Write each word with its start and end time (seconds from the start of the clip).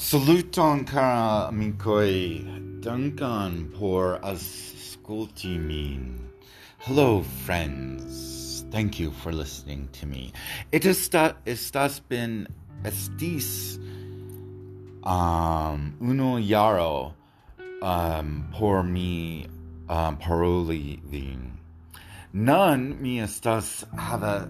Saluton 0.00 0.86
cara 0.86 1.48
amicoi, 1.48 2.80
Duncan 2.80 3.68
por 3.76 4.20
ascolti 4.22 5.58
min. 5.58 6.30
Hello 6.78 7.24
friends, 7.44 8.64
thank 8.70 9.00
you 9.00 9.10
for 9.10 9.32
listening 9.32 9.88
to 9.90 10.06
me. 10.06 10.32
It 10.70 10.84
está, 10.84 11.34
estás 11.44 12.00
bin 12.08 12.46
estis 12.84 13.80
um, 15.02 15.96
uno 16.00 16.36
yaro 16.38 17.14
um, 17.82 18.48
por 18.52 18.84
mi 18.84 19.48
um, 19.88 20.16
paroli 20.16 21.02
vin. 21.10 21.58
Nun 22.32 23.02
mi 23.02 23.18
estas 23.18 23.84
hava 23.98 24.48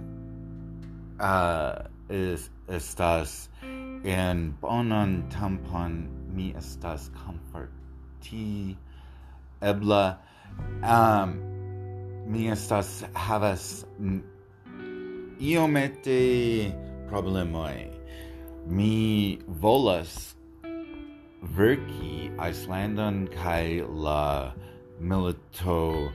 uh, 1.19 1.89
is, 2.11 2.51
estas 2.69 3.49
en 4.05 4.57
bonan 4.61 5.25
tampon 5.31 6.09
mi 6.35 6.55
estas 6.57 7.11
comforti 7.15 8.77
ebla 9.63 10.19
um, 10.83 11.35
mi 12.27 12.49
estas 12.51 13.05
havas 13.15 13.85
iomete 15.41 16.75
problemoi. 17.09 17.91
Mi 18.67 19.39
volas 19.49 20.35
verki 21.57 22.31
Icelandan 22.39 23.29
kai 23.33 23.83
la 23.89 24.53
milito 25.01 26.13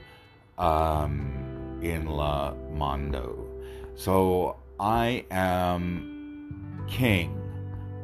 um, 0.58 1.80
in 1.82 2.06
la 2.06 2.54
mondo. 2.70 3.48
So 3.96 4.56
I 4.78 5.24
am 5.30 6.84
king 6.86 7.43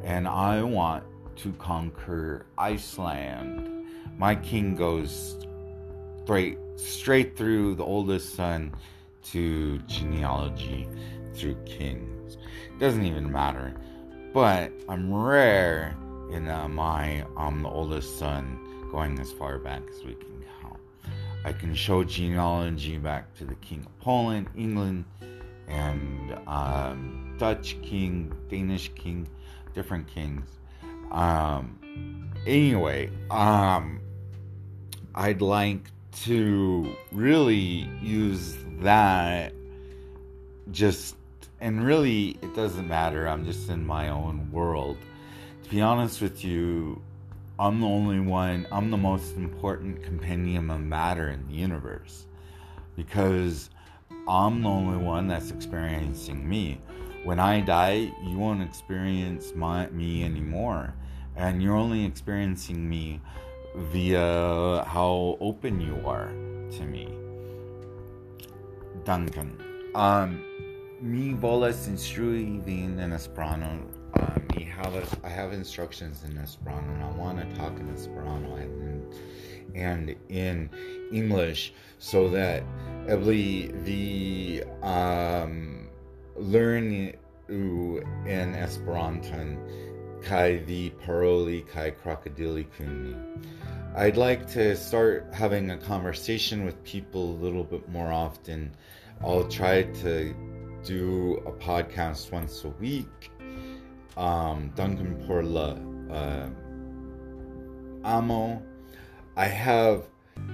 and 0.03 0.27
I 0.27 0.63
want 0.63 1.05
to 1.37 1.53
conquer 1.55 2.47
Iceland. 2.59 3.87
My 4.19 4.35
king 4.35 4.75
goes 4.75 5.37
straight 6.23 6.59
straight 6.77 7.37
through 7.37 7.75
the 7.75 7.85
oldest 7.85 8.35
son 8.35 8.73
to 9.23 9.79
genealogy 9.81 10.89
through 11.35 11.57
kings. 11.65 12.39
Doesn't 12.79 13.05
even 13.05 13.31
matter. 13.31 13.75
But 14.33 14.73
I'm 14.89 15.13
rare 15.13 15.97
in 16.31 16.49
uh, 16.49 16.69
my 16.69 17.25
I'm 17.37 17.63
the 17.63 17.69
oldest 17.69 18.19
son 18.19 18.89
going 18.91 19.19
as 19.19 19.33
far 19.33 19.59
back 19.59 19.83
as 19.91 20.05
we 20.05 20.15
can 20.15 20.45
count. 20.63 20.81
I 21.45 21.53
can 21.53 21.75
show 21.75 22.05
genealogy 22.05 22.99
back 22.99 23.35
to 23.39 23.45
the 23.45 23.55
king 23.57 23.81
of 23.81 23.99
Poland, 24.01 24.49
England, 24.57 25.05
and 25.71 26.39
um, 26.47 27.35
Dutch 27.39 27.77
king, 27.83 28.33
Danish 28.49 28.91
king, 28.95 29.29
different 29.75 30.07
kings. 30.09 30.47
Um, 31.11 32.31
anyway, 32.47 33.11
um, 33.31 34.01
I'd 35.15 35.41
like 35.41 35.91
to 36.25 36.95
really 37.13 37.89
use 38.03 38.57
that 38.81 39.53
just 40.71 41.17
and 41.61 41.85
really 41.85 42.39
it 42.43 42.55
doesn't 42.55 42.89
matter. 42.89 43.27
I'm 43.27 43.45
just 43.45 43.69
in 43.69 43.87
my 43.87 44.09
own 44.09 44.51
world. 44.51 44.97
To 45.65 45.71
be 45.71 45.81
honest 45.81 46.21
with 46.21 46.45
you 46.45 47.01
i'm 47.61 47.79
the 47.79 47.87
only 47.87 48.19
one 48.19 48.67
i'm 48.73 48.91
the 48.91 48.97
most 48.97 49.37
important 49.37 50.03
compendium 50.03 50.71
of 50.71 50.81
matter 50.81 51.29
in 51.29 51.47
the 51.47 51.55
universe. 51.55 52.25
Because 52.97 53.69
i'm 54.31 54.63
the 54.63 54.69
only 54.69 54.97
one 54.97 55.29
that's 55.29 55.51
experiencing 55.51 56.49
me 56.49 56.79
when 57.23 57.39
I 57.39 57.61
die, 57.61 58.13
you 58.23 58.39
won't 58.39 58.63
experience 58.63 59.53
my, 59.55 59.89
me 59.89 60.25
anymore. 60.25 60.95
And 61.37 61.63
you're 61.63 61.77
only 61.77 62.05
experiencing 62.05 62.89
me 62.89 63.21
via 63.77 64.85
how 64.87 65.37
open 65.41 65.81
you 65.81 66.01
are 66.07 66.29
to 66.29 66.83
me. 66.85 67.09
Duncan. 69.05 69.59
Um, 69.95 70.43
mi 71.01 71.35
volas 71.35 71.89
instrui 71.89 72.67
in 72.67 73.13
Esperanto. 73.13 73.67
Um, 74.19 74.47
mi 74.57 74.65
havas, 74.65 75.15
I 75.23 75.29
have 75.29 75.53
instructions 75.53 76.25
in 76.25 76.39
Esperanto 76.39 76.91
and 76.91 77.05
I 77.05 77.11
want 77.19 77.39
to 77.39 77.57
talk 77.57 77.79
in 77.79 77.89
Esperanto 77.91 78.57
and, 78.57 79.00
and 79.75 80.15
in 80.29 80.71
English 81.13 81.73
so 81.99 82.29
that 82.29 82.63
every 83.09 83.73
the 83.85 84.65
um, 84.83 85.89
learn 86.37 87.13
en 87.49 88.55
Esperanton 88.55 89.59
kai 90.23 90.59
the 90.59 90.91
paroli 91.05 91.67
kai 91.69 91.91
crocodili 91.91 92.67
kuni. 92.77 93.17
I'd 93.97 94.17
like 94.17 94.47
to 94.53 94.77
start 94.77 95.27
having 95.33 95.71
a 95.71 95.77
conversation 95.77 96.65
with 96.65 96.83
people 96.85 97.31
a 97.33 97.39
little 97.43 97.65
bit 97.65 97.89
more 97.89 98.13
often. 98.13 98.73
I'll 99.21 99.49
try 99.49 99.83
to 99.83 100.35
do 100.85 101.43
a 101.47 101.53
podcast 101.53 102.31
once 102.31 102.65
a 102.65 102.69
week. 102.69 103.31
Um, 104.17 104.73
Duncan 104.77 105.17
Porla 105.27 105.81
uh, 106.11 106.49
Amo. 108.05 108.63
I 109.37 109.47
have 109.47 110.05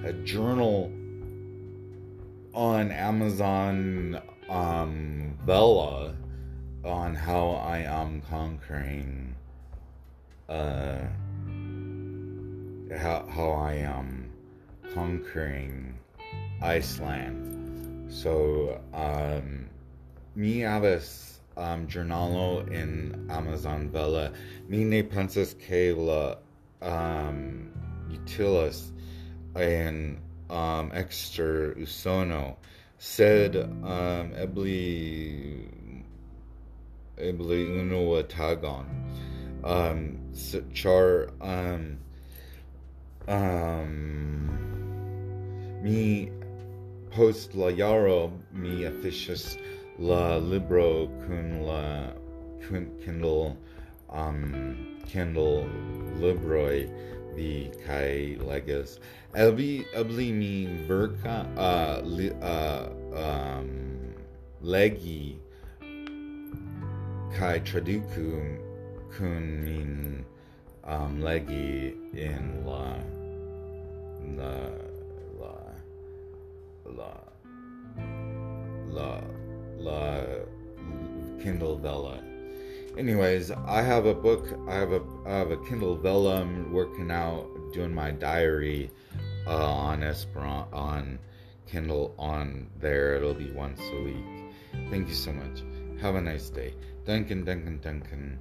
a 0.03 0.13
journal 0.13 0.91
on 2.53 2.91
Amazon 2.91 4.21
um, 4.49 5.37
Vella 5.45 6.15
on 6.83 7.15
how 7.15 7.49
I 7.49 7.79
am 7.79 8.21
conquering 8.29 9.35
uh, 10.47 10.99
how, 12.95 13.25
how 13.29 13.51
I 13.51 13.73
am 13.73 14.31
conquering 14.93 15.97
Iceland. 16.61 18.11
So, 18.11 18.79
um, 18.93 19.67
mi 20.35 20.63
aves 20.63 21.41
um, 21.57 21.87
journalo 21.87 22.71
in 22.71 23.27
Amazon 23.29 23.89
Vella. 23.89 24.31
Ne 24.69 25.03
pensas 25.03 25.53
que 25.59 25.93
la 25.93 26.37
um, 26.81 27.71
utilas 28.27 28.91
and 29.55 30.19
um, 30.49 30.91
exter 30.93 31.75
usono 31.77 32.55
said 32.97 33.55
um, 33.55 34.33
ebli 34.33 35.67
ebli 37.17 37.67
unu 37.79 38.23
tagon 38.23 38.85
um, 39.63 40.17
char 40.73 41.29
um, 41.41 41.97
um, 43.27 44.49
mi 45.81 46.31
post 47.11 47.55
la 47.55 47.67
yaro 47.71 48.31
mi 48.53 48.83
officius 48.85 49.57
la 49.99 50.37
libro 50.37 51.07
kun 51.25 51.61
la 51.65 52.11
kindle 53.03 53.57
um, 54.09 54.97
kindle 55.07 55.67
libroi 56.19 56.89
vi 57.37 57.69
kai 57.85 58.37
legas 58.49 58.97
elvi 59.43 59.85
ebli 59.93 60.27
mi 60.33 60.53
verka 60.89 61.35
uh, 61.55 62.01
li, 62.03 62.29
uh 62.41 62.89
um 63.13 63.69
legi 64.73 65.37
kai 67.37 67.59
traduku 67.61 68.29
kun 69.13 69.45
min 69.65 70.25
um 70.83 71.21
legi 71.21 71.93
in 72.17 72.65
la 72.65 72.97
la 74.37 74.55
la 75.37 75.53
la 76.97 77.13
la 78.97 79.11
la 79.77 80.01
kindle 81.43 81.77
vella 81.77 82.26
anyways, 82.97 83.51
I 83.51 83.81
have 83.81 84.05
a 84.05 84.13
book. 84.13 84.47
I 84.67 84.75
have 84.75 84.91
a 84.91 85.01
I 85.25 85.31
have 85.37 85.51
a 85.51 85.57
Kindle 85.57 85.97
Vellum 85.97 86.71
working 86.71 87.11
out, 87.11 87.47
doing 87.73 87.93
my 87.93 88.11
diary 88.11 88.91
uh, 89.45 89.71
on 89.71 90.03
Esperanto 90.03 90.67
on 90.75 91.19
Kindle 91.67 92.15
on 92.17 92.69
there. 92.79 93.15
It'll 93.15 93.33
be 93.33 93.51
once 93.51 93.81
a 93.81 94.01
week. 94.03 94.25
Thank 94.89 95.07
you 95.07 95.15
so 95.15 95.31
much. 95.31 95.63
Have 96.01 96.15
a 96.15 96.21
nice 96.21 96.49
day. 96.49 96.73
Duncan, 97.05 97.43
Duncan, 97.43 97.79
Duncan. 97.79 98.39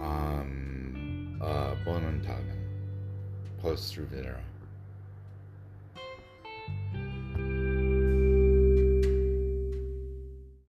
Um, 0.00 1.38
uh, 1.40 1.74
Bonan 1.84 2.20
Tagen. 2.22 2.58
Post. 3.60 3.98